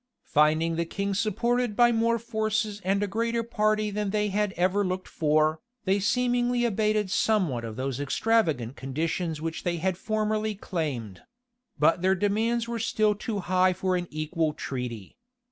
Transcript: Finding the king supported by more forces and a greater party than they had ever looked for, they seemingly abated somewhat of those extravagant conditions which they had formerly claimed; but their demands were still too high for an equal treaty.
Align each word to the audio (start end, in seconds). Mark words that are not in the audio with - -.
Finding 0.25 0.77
the 0.77 0.85
king 0.85 1.13
supported 1.13 1.75
by 1.75 1.91
more 1.91 2.17
forces 2.17 2.81
and 2.83 3.03
a 3.03 3.07
greater 3.07 3.43
party 3.43 3.91
than 3.91 4.09
they 4.09 4.29
had 4.29 4.51
ever 4.53 4.83
looked 4.83 5.07
for, 5.07 5.59
they 5.85 5.99
seemingly 5.99 6.65
abated 6.65 7.11
somewhat 7.11 7.63
of 7.63 7.75
those 7.75 7.99
extravagant 7.99 8.75
conditions 8.75 9.41
which 9.41 9.61
they 9.61 9.77
had 9.77 9.99
formerly 9.99 10.55
claimed; 10.55 11.21
but 11.77 12.01
their 12.01 12.15
demands 12.15 12.67
were 12.67 12.79
still 12.79 13.13
too 13.13 13.41
high 13.41 13.73
for 13.73 13.95
an 13.95 14.07
equal 14.09 14.53
treaty. 14.53 15.17